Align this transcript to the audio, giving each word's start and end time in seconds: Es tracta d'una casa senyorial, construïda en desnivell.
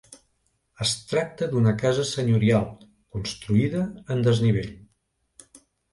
Es 0.85 0.93
tracta 1.11 1.49
d'una 1.51 1.73
casa 1.83 2.05
senyorial, 2.13 2.65
construïda 3.17 3.85
en 4.17 4.25
desnivell. 4.29 4.73